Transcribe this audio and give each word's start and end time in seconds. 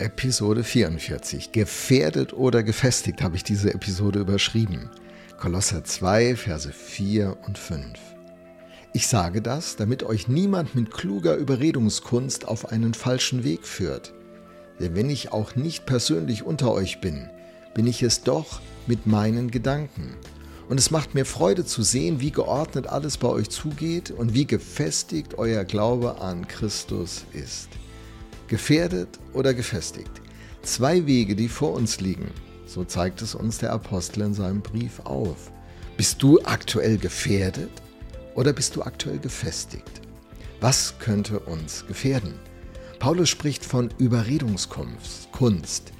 Episode 0.00 0.64
44. 0.64 1.52
Gefährdet 1.52 2.32
oder 2.32 2.62
gefestigt 2.62 3.20
habe 3.20 3.36
ich 3.36 3.44
diese 3.44 3.74
Episode 3.74 4.20
überschrieben. 4.20 4.88
Kolosser 5.38 5.84
2, 5.84 6.36
Verse 6.36 6.72
4 6.72 7.36
und 7.46 7.58
5. 7.58 7.98
Ich 8.94 9.06
sage 9.06 9.42
das, 9.42 9.76
damit 9.76 10.02
euch 10.02 10.26
niemand 10.26 10.74
mit 10.74 10.90
kluger 10.90 11.36
Überredungskunst 11.36 12.48
auf 12.48 12.72
einen 12.72 12.94
falschen 12.94 13.44
Weg 13.44 13.66
führt. 13.66 14.14
Denn 14.80 14.96
wenn 14.96 15.10
ich 15.10 15.32
auch 15.32 15.54
nicht 15.54 15.84
persönlich 15.84 16.44
unter 16.44 16.72
euch 16.72 17.02
bin, 17.02 17.28
bin 17.74 17.86
ich 17.86 18.02
es 18.02 18.22
doch 18.22 18.62
mit 18.86 19.06
meinen 19.06 19.50
Gedanken. 19.50 20.16
Und 20.70 20.80
es 20.80 20.90
macht 20.90 21.14
mir 21.14 21.26
Freude 21.26 21.66
zu 21.66 21.82
sehen, 21.82 22.20
wie 22.20 22.30
geordnet 22.30 22.86
alles 22.86 23.18
bei 23.18 23.28
euch 23.28 23.50
zugeht 23.50 24.10
und 24.10 24.32
wie 24.32 24.46
gefestigt 24.46 25.36
euer 25.36 25.64
Glaube 25.64 26.22
an 26.22 26.48
Christus 26.48 27.26
ist. 27.34 27.68
Gefährdet 28.50 29.20
oder 29.32 29.54
gefestigt. 29.54 30.10
Zwei 30.62 31.06
Wege, 31.06 31.36
die 31.36 31.46
vor 31.46 31.72
uns 31.74 32.00
liegen. 32.00 32.32
So 32.66 32.82
zeigt 32.82 33.22
es 33.22 33.36
uns 33.36 33.58
der 33.58 33.72
Apostel 33.72 34.22
in 34.22 34.34
seinem 34.34 34.60
Brief 34.60 34.98
auf. 35.04 35.52
Bist 35.96 36.20
du 36.20 36.40
aktuell 36.42 36.98
gefährdet 36.98 37.70
oder 38.34 38.52
bist 38.52 38.74
du 38.74 38.82
aktuell 38.82 39.20
gefestigt? 39.20 40.00
Was 40.60 40.98
könnte 40.98 41.38
uns 41.38 41.86
gefährden? 41.86 42.34
Paulus 42.98 43.28
spricht 43.28 43.64
von 43.64 43.88
Überredungskunst. 43.98 45.92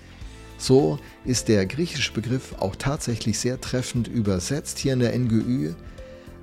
So 0.59 0.99
ist 1.25 1.47
der 1.47 1.67
griechische 1.67 2.13
Begriff 2.13 2.57
auch 2.59 2.75
tatsächlich 2.75 3.39
sehr 3.39 3.61
treffend 3.61 4.09
übersetzt 4.09 4.81
hier 4.81 4.95
in 4.95 4.99
der 4.99 5.17
NGÜ. 5.17 5.75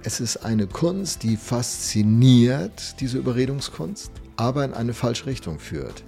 Es 0.03 0.21
ist 0.21 0.37
eine 0.37 0.67
Kunst, 0.67 1.23
die 1.23 1.35
fasziniert, 1.35 3.01
diese 3.01 3.17
Überredungskunst 3.17 4.11
aber 4.37 4.63
in 4.63 4.73
eine 4.73 4.93
falsche 4.93 5.25
Richtung 5.25 5.59
führt. 5.59 6.03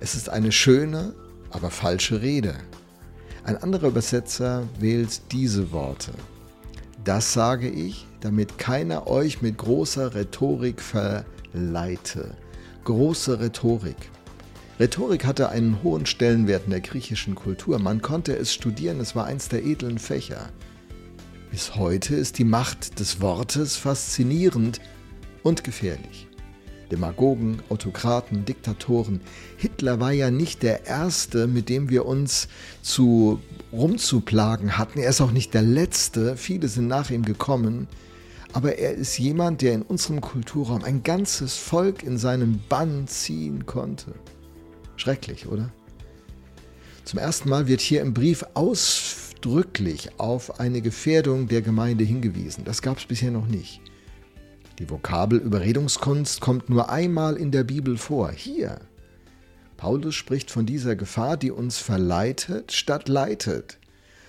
Es 0.00 0.14
ist 0.14 0.28
eine 0.28 0.52
schöne, 0.52 1.14
aber 1.50 1.70
falsche 1.70 2.22
Rede. 2.22 2.54
Ein 3.44 3.56
anderer 3.58 3.88
Übersetzer 3.88 4.62
wählt 4.78 5.32
diese 5.32 5.70
Worte. 5.72 6.12
Das 7.04 7.34
sage 7.34 7.68
ich, 7.68 8.06
damit 8.20 8.56
keiner 8.56 9.06
euch 9.06 9.42
mit 9.42 9.58
großer 9.58 10.14
Rhetorik 10.14 10.80
verleite. 10.80 12.34
Große 12.84 13.40
Rhetorik. 13.40 13.96
Rhetorik 14.80 15.24
hatte 15.26 15.50
einen 15.50 15.82
hohen 15.82 16.06
Stellenwert 16.06 16.64
in 16.64 16.70
der 16.70 16.80
griechischen 16.80 17.34
Kultur. 17.34 17.78
Man 17.78 18.00
konnte 18.00 18.34
es 18.36 18.52
studieren, 18.52 18.98
es 19.00 19.14
war 19.14 19.26
eins 19.26 19.48
der 19.48 19.64
edlen 19.64 19.98
Fächer. 19.98 20.48
Bis 21.50 21.76
heute 21.76 22.16
ist 22.16 22.38
die 22.38 22.44
Macht 22.44 22.98
des 22.98 23.20
Wortes 23.20 23.76
faszinierend 23.76 24.80
und 25.42 25.62
gefährlich. 25.62 26.26
Demagogen, 26.90 27.62
Autokraten, 27.68 28.44
Diktatoren. 28.44 29.20
Hitler 29.56 30.00
war 30.00 30.12
ja 30.12 30.30
nicht 30.30 30.62
der 30.62 30.86
Erste, 30.86 31.46
mit 31.46 31.68
dem 31.68 31.90
wir 31.90 32.06
uns 32.06 32.48
zu 32.82 33.40
rumzuplagen 33.72 34.78
hatten. 34.78 34.98
Er 34.98 35.10
ist 35.10 35.20
auch 35.20 35.32
nicht 35.32 35.54
der 35.54 35.62
Letzte. 35.62 36.36
Viele 36.36 36.68
sind 36.68 36.86
nach 36.86 37.10
ihm 37.10 37.24
gekommen. 37.24 37.88
Aber 38.52 38.78
er 38.78 38.94
ist 38.94 39.18
jemand, 39.18 39.62
der 39.62 39.74
in 39.74 39.82
unserem 39.82 40.20
Kulturraum 40.20 40.84
ein 40.84 41.02
ganzes 41.02 41.56
Volk 41.56 42.04
in 42.04 42.18
seinen 42.18 42.62
Bann 42.68 43.08
ziehen 43.08 43.66
konnte. 43.66 44.14
Schrecklich, 44.96 45.48
oder? 45.48 45.72
Zum 47.04 47.18
ersten 47.18 47.48
Mal 47.48 47.66
wird 47.66 47.80
hier 47.80 48.00
im 48.00 48.14
Brief 48.14 48.44
ausdrücklich 48.54 50.10
auf 50.18 50.60
eine 50.60 50.80
Gefährdung 50.80 51.48
der 51.48 51.62
Gemeinde 51.62 52.04
hingewiesen. 52.04 52.64
Das 52.64 52.80
gab 52.80 52.98
es 52.98 53.04
bisher 53.04 53.30
noch 53.30 53.46
nicht. 53.46 53.80
Die 54.80 54.90
Vokabel 54.90 55.38
Überredungskunst 55.38 56.40
kommt 56.40 56.68
nur 56.68 56.88
einmal 56.90 57.36
in 57.36 57.52
der 57.52 57.62
Bibel 57.62 57.96
vor, 57.96 58.32
hier. 58.32 58.80
Paulus 59.76 60.16
spricht 60.16 60.50
von 60.50 60.66
dieser 60.66 60.96
Gefahr, 60.96 61.36
die 61.36 61.52
uns 61.52 61.78
verleitet 61.78 62.72
statt 62.72 63.08
leitet, 63.08 63.78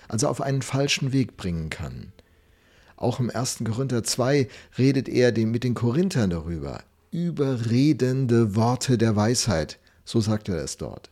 also 0.06 0.28
auf 0.28 0.40
einen 0.40 0.62
falschen 0.62 1.12
Weg 1.12 1.36
bringen 1.36 1.68
kann. 1.68 2.12
Auch 2.96 3.18
im 3.18 3.28
1. 3.28 3.64
Korinther 3.64 4.04
2 4.04 4.48
redet 4.78 5.08
er 5.08 5.36
mit 5.46 5.64
den 5.64 5.74
Korinthern 5.74 6.30
darüber. 6.30 6.82
Überredende 7.10 8.54
Worte 8.54 8.98
der 8.98 9.16
Weisheit, 9.16 9.78
so 10.04 10.20
sagt 10.20 10.48
er 10.48 10.62
es 10.62 10.76
dort. 10.76 11.10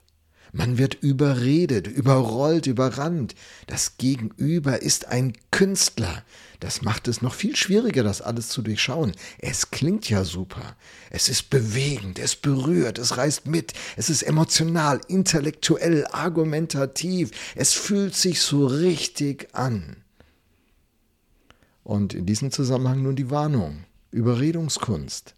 Man 0.56 0.78
wird 0.78 0.94
überredet, 0.94 1.88
überrollt, 1.88 2.68
überrannt. 2.68 3.34
Das 3.66 3.98
Gegenüber 3.98 4.82
ist 4.82 5.08
ein 5.08 5.32
Künstler. 5.50 6.22
Das 6.60 6.80
macht 6.80 7.08
es 7.08 7.22
noch 7.22 7.34
viel 7.34 7.56
schwieriger, 7.56 8.04
das 8.04 8.22
alles 8.22 8.50
zu 8.50 8.62
durchschauen. 8.62 9.16
Es 9.38 9.72
klingt 9.72 10.08
ja 10.08 10.22
super. 10.22 10.76
Es 11.10 11.28
ist 11.28 11.50
bewegend, 11.50 12.20
es 12.20 12.36
berührt, 12.36 13.00
es 13.00 13.16
reißt 13.16 13.48
mit, 13.48 13.72
es 13.96 14.08
ist 14.08 14.22
emotional, 14.22 15.00
intellektuell, 15.08 16.06
argumentativ. 16.12 17.32
Es 17.56 17.72
fühlt 17.72 18.14
sich 18.14 18.40
so 18.40 18.64
richtig 18.64 19.48
an. 19.54 19.96
Und 21.82 22.14
in 22.14 22.26
diesem 22.26 22.52
Zusammenhang 22.52 23.02
nun 23.02 23.16
die 23.16 23.28
Warnung. 23.28 23.86
Überredungskunst. 24.12 25.34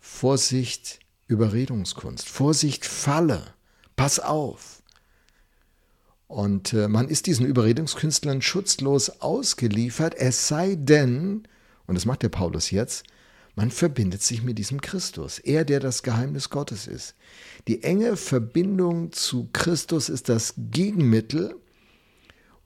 Vorsicht, 0.00 0.98
Überredungskunst. 1.28 2.28
Vorsicht, 2.28 2.84
Falle 2.84 3.54
pass 4.00 4.18
auf. 4.18 4.82
Und 6.26 6.72
äh, 6.72 6.88
man 6.88 7.08
ist 7.08 7.26
diesen 7.26 7.44
Überredungskünstlern 7.44 8.40
schutzlos 8.40 9.20
ausgeliefert, 9.20 10.14
es 10.16 10.48
sei 10.48 10.74
denn, 10.74 11.46
und 11.86 11.96
das 11.96 12.06
macht 12.06 12.22
der 12.22 12.30
Paulus 12.30 12.70
jetzt, 12.70 13.04
man 13.56 13.70
verbindet 13.70 14.22
sich 14.22 14.42
mit 14.42 14.56
diesem 14.56 14.80
Christus, 14.80 15.38
er, 15.38 15.66
der 15.66 15.80
das 15.80 16.02
Geheimnis 16.02 16.48
Gottes 16.48 16.86
ist. 16.86 17.14
Die 17.68 17.82
enge 17.82 18.16
Verbindung 18.16 19.12
zu 19.12 19.50
Christus 19.52 20.08
ist 20.08 20.30
das 20.30 20.54
Gegenmittel, 20.56 21.56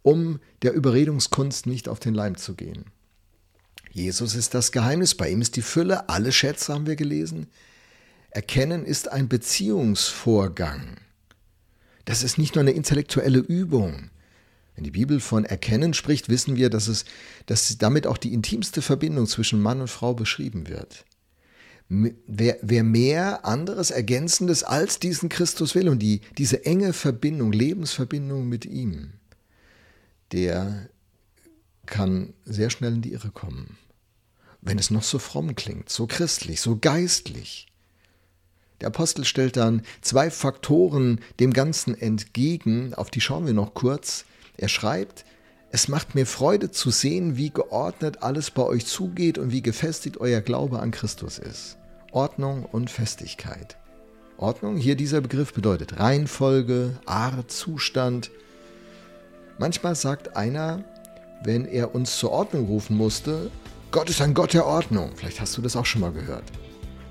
um 0.03 0.39
der 0.63 0.73
Überredungskunst 0.73 1.67
nicht 1.67 1.89
auf 1.89 1.99
den 1.99 2.15
Leim 2.15 2.37
zu 2.37 2.55
gehen. 2.55 2.85
Jesus 3.91 4.37
ist 4.37 4.55
das 4.55 4.71
Geheimnis, 4.71 5.17
bei 5.17 5.31
ihm 5.31 5.41
ist 5.41 5.57
die 5.57 5.63
Fülle, 5.63 6.09
alle 6.09 6.31
Schätze 6.31 6.73
haben 6.73 6.87
wir 6.87 6.95
gelesen. 6.95 7.49
Erkennen 8.31 8.87
ist 8.87 9.11
ein 9.11 9.29
Beziehungsvorgang. 9.29 10.99
Das 12.05 12.23
ist 12.23 12.39
nicht 12.39 12.55
nur 12.55 12.63
eine 12.63 12.73
intellektuelle 12.73 13.39
Übung. 13.39 14.11
Wenn 14.75 14.85
die 14.85 14.91
Bibel 14.91 15.21
von 15.21 15.45
Erkennen 15.45 15.95
spricht, 15.95 16.29
wissen 16.29 16.57
wir, 16.57 16.69
dass, 16.69 16.89
es, 16.89 17.05
dass 17.47 17.79
damit 17.79 18.07
auch 18.07 18.19
die 18.19 18.35
intimste 18.35 18.83
Verbindung 18.83 19.27
zwischen 19.27 19.63
Mann 19.63 19.81
und 19.81 19.89
Frau 19.89 20.15
beschrieben 20.15 20.69
wird. 20.69 21.05
Wer, 21.89 22.59
wer 22.63 22.83
mehr 22.83 23.45
anderes 23.45 23.91
Ergänzendes 23.91 24.65
als 24.65 24.99
diesen 24.99 25.29
Christus 25.29 25.75
will 25.75 25.89
und 25.89 26.01
die, 26.01 26.23
diese 26.39 26.65
enge 26.65 26.93
Verbindung, 26.93 27.53
Lebensverbindung 27.53 28.49
mit 28.49 28.65
ihm, 28.65 29.13
der 30.33 30.89
kann 31.87 32.33
sehr 32.45 32.71
schnell 32.71 32.95
in 32.95 33.03
die 33.03 33.13
Irre 33.13 33.31
kommen. 33.31 33.77
Wenn 34.63 34.79
es 34.79 34.91
noch 34.91 35.03
so 35.03 35.19
fromm 35.19 35.55
klingt, 35.55 35.91
so 35.91 36.07
christlich, 36.07 36.61
so 36.61 36.79
geistlich. 36.79 37.67
Der 38.81 38.89
Apostel 38.89 39.25
stellt 39.25 39.57
dann 39.57 39.83
zwei 40.01 40.31
Faktoren 40.31 41.21
dem 41.41 41.53
Ganzen 41.53 41.99
entgegen, 41.99 42.95
auf 42.95 43.11
die 43.11 43.21
schauen 43.21 43.47
wir 43.47 43.55
noch 43.55 43.75
kurz. 43.75 44.25
Er 44.57 44.69
schreibt, 44.69 45.25
es 45.71 45.89
macht 45.89 46.15
mir 46.15 46.27
Freude 46.27 46.71
zu 46.71 46.91
sehen, 46.91 47.37
wie 47.37 47.51
geordnet 47.51 48.23
alles 48.23 48.51
bei 48.51 48.63
euch 48.63 48.87
zugeht 48.87 49.39
und 49.39 49.51
wie 49.51 49.63
gefestigt 49.63 50.19
euer 50.19 50.41
Glaube 50.41 50.79
an 50.79 50.91
Christus 50.91 51.39
ist. 51.39 51.79
Ordnung 52.13 52.65
und 52.65 52.91
Festigkeit. 52.91 53.77
Ordnung, 54.37 54.77
hier 54.77 54.95
dieser 54.95 55.21
Begriff 55.21 55.53
bedeutet 55.53 55.99
Reihenfolge, 55.99 56.99
Art, 57.07 57.51
Zustand. 57.51 58.31
Manchmal 59.59 59.95
sagt 59.95 60.37
einer, 60.37 60.85
wenn 61.45 61.65
er 61.65 61.95
uns 61.95 62.19
zur 62.19 62.31
Ordnung 62.31 62.67
rufen 62.67 62.97
musste, 62.97 63.51
Gott 63.91 64.11
ist 64.11 64.21
ein 64.21 64.35
Gott 64.35 64.55
der 64.55 64.67
Ordnung. 64.67 65.13
Vielleicht 65.15 65.41
hast 65.41 65.57
du 65.57 65.63
das 65.63 65.77
auch 65.77 65.87
schon 65.87 66.01
mal 66.01 66.13
gehört. 66.13 66.45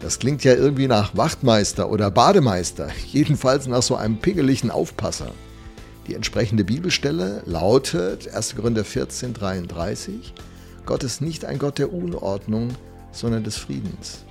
Das 0.03 0.19
klingt 0.19 0.44
ja 0.44 0.53
irgendwie 0.53 0.90
nach 0.90 1.16
Wachtmeister 1.16 1.90
oder 1.90 2.12
Bademeister, 2.12 2.90
jedenfalls 3.08 3.68
nach 3.68 3.81
so 3.81 3.96
einem 3.96 4.18
pingeligen 4.18 4.69
Aufpasser. 4.69 5.31
Die 6.07 6.13
entsprechende 6.13 6.66
Bibelstelle 6.66 7.42
lautet 7.45 8.27
1. 8.27 8.57
Korinther 8.57 8.83
14, 8.83 9.33
33, 9.33 10.33
Gott 10.86 11.06
ist 11.06 11.22
nicht 11.22 11.45
ein 11.45 11.57
Gott 11.57 11.77
der 11.77 11.94
Unordnung, 11.94 12.72
sondern 13.13 13.45
des 13.45 13.56
Friedens. 13.56 14.25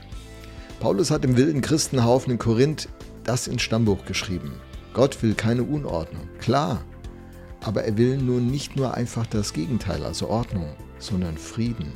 Paulus 0.79 1.11
hat 1.11 1.25
im 1.25 1.39
wilden 1.39 1.63
Christenhaufen 1.63 2.33
in 2.33 2.39
Korinth 2.39 2.91
das 3.25 3.47
ins 3.47 3.63
Stammbuch 3.63 4.05
geschrieben. 4.05 4.53
Gott 4.93 5.23
will 5.23 5.33
keine 5.33 5.63
Unordnung, 5.63 6.29
klar, 6.39 6.85
aber 7.63 7.85
er 7.85 7.97
will 7.97 8.19
nun 8.19 8.47
nicht 8.49 8.77
nur 8.77 8.93
einfach 8.93 9.25
das 9.25 9.55
Gegenteil, 9.55 10.05
also 10.05 10.29
Ordnung, 10.29 10.75
sondern 10.99 11.39
Frieden. 11.39 11.95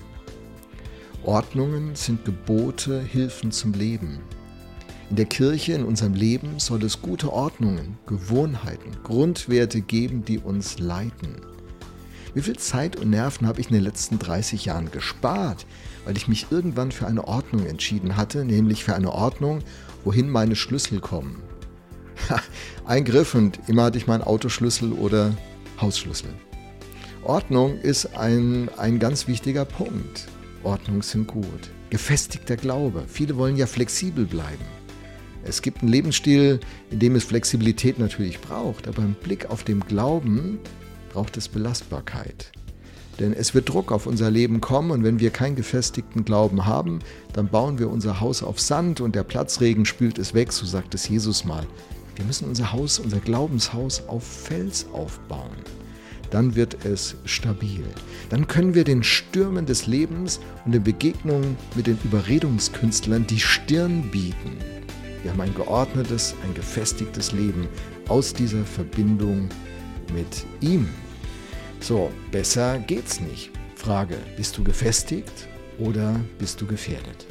Ordnungen 1.27 1.97
sind 1.97 2.25
Gebote, 2.25 3.01
Hilfen 3.01 3.51
zum 3.51 3.73
Leben. 3.73 4.21
In 5.11 5.17
der 5.17 5.25
Kirche, 5.25 5.73
in 5.73 5.85
unserem 5.85 6.15
Leben 6.15 6.61
soll 6.61 6.85
es 6.85 7.03
gute 7.03 7.33
Ordnungen, 7.33 7.99
Gewohnheiten, 8.07 8.93
Grundwerte 9.03 9.81
geben, 9.81 10.25
die 10.25 10.39
uns 10.39 10.79
leiten. 10.79 11.41
Wie 12.35 12.43
viel 12.43 12.57
Zeit 12.57 12.95
und 12.95 13.11
Nerven 13.11 13.49
habe 13.49 13.61
ich 13.61 13.69
in 13.69 13.75
den 13.75 13.83
letzten 13.83 14.21
30 14.21 14.67
Jahren 14.67 14.93
gespart, 14.93 15.67
weil 16.05 16.17
ich 16.17 16.29
mich 16.29 16.47
irgendwann 16.51 16.93
für 16.93 17.09
eine 17.09 17.27
Ordnung 17.27 17.67
entschieden 17.67 18.17
hatte, 18.17 18.45
nämlich 18.45 18.85
für 18.85 18.95
eine 18.95 19.11
Ordnung, 19.11 19.65
wohin 20.05 20.31
meine 20.31 20.55
Schlüssel 20.55 21.01
kommen. 21.01 21.43
ein 22.87 23.05
Griff 23.05 23.35
und 23.35 23.59
immer 23.67 23.85
hatte 23.85 23.99
ich 23.99 24.07
meinen 24.07 24.23
Autoschlüssel 24.23 24.93
oder 24.93 25.35
Hausschlüssel. 25.81 26.31
Ordnung 27.25 27.81
ist 27.81 28.17
ein, 28.17 28.69
ein 28.77 29.01
ganz 29.01 29.27
wichtiger 29.27 29.65
Punkt. 29.65 30.29
Ordnung 30.63 31.03
sind 31.03 31.27
gut. 31.27 31.71
Gefestigter 31.91 32.57
Glaube. 32.57 33.05
Viele 33.07 33.37
wollen 33.37 33.57
ja 33.57 33.67
flexibel 33.67 34.25
bleiben. 34.25 34.65
Es 35.45 35.63
gibt 35.63 35.83
einen 35.83 35.93
Lebensstil, 35.93 36.59
in 36.91 36.99
dem 36.99 37.15
es 37.15 37.25
Flexibilität 37.25 37.99
natürlich 37.99 38.41
braucht, 38.41 38.89
aber 38.89 39.03
im 39.03 39.15
Blick 39.15 39.49
auf 39.49 39.63
den 39.63 39.81
Glauben 39.81 40.59
braucht 41.13 41.37
es 41.37 41.49
Belastbarkeit. 41.49 42.51
Denn 43.21 43.33
es 43.33 43.55
wird 43.55 43.69
Druck 43.69 43.93
auf 43.93 44.07
unser 44.07 44.31
Leben 44.31 44.61
kommen 44.61 44.91
und 44.91 45.05
wenn 45.05 45.21
wir 45.21 45.31
keinen 45.31 45.57
gefestigten 45.57 46.25
Glauben 46.25 46.67
haben, 46.67 46.99
dann 47.33 47.49
bauen 47.49 47.79
wir 47.79 47.89
unser 47.89 48.21
Haus 48.21 48.43
auf 48.43 48.61
Sand 48.61 49.01
und 49.01 49.15
der 49.15 49.23
Platzregen 49.23 49.87
spült 49.87 50.19
es 50.19 50.35
weg, 50.35 50.53
so 50.53 50.67
sagt 50.67 50.95
es 50.95 51.09
Jesus 51.09 51.45
mal. 51.45 51.67
Wir 52.17 52.25
müssen 52.25 52.49
unser 52.49 52.73
Haus, 52.73 52.99
unser 52.99 53.21
Glaubenshaus 53.21 54.03
auf 54.09 54.25
Fels 54.25 54.87
aufbauen. 54.93 55.57
Dann 56.31 56.55
wird 56.55 56.85
es 56.85 57.17
stabil. 57.25 57.85
Dann 58.31 58.47
können 58.47 58.75
wir 58.75 58.85
den 58.85 59.03
Stürmen 59.03 59.67
des 59.67 59.87
Lebens 59.87 60.41
und 60.65 60.73
den 60.73 60.83
Begegnungen 60.83 61.57
mit 61.75 61.87
den 61.87 61.99
Überredungskünstlern 62.05 63.27
die 63.27 63.41
Stirn 63.41 64.11
bieten. 64.11 64.59
Wir 65.23 65.33
haben 65.33 65.41
ein 65.41 65.55
geordnetes, 65.55 66.35
ein 66.45 66.55
gefestigtes 66.55 67.33
Leben 67.33 67.69
aus 68.09 68.33
dieser 68.33 68.65
Verbindung 68.65 69.49
mit 70.15 70.47
ihm. 70.61 70.89
So, 71.81 72.11
besser 72.31 72.79
geht's 72.79 73.21
nicht. 73.21 73.51
Frage, 73.75 74.17
bist 74.37 74.57
du 74.57 74.65
gefestigt 74.65 75.49
oder 75.79 76.21
bist 76.39 76.61
du 76.61 76.67
gefährdet? 76.67 77.27